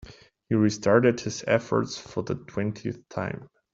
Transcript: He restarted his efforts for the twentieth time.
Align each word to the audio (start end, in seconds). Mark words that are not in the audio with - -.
He 0.49 0.55
restarted 0.55 1.19
his 1.19 1.43
efforts 1.45 1.95
for 1.99 2.23
the 2.23 2.33
twentieth 2.33 3.07
time. 3.07 3.47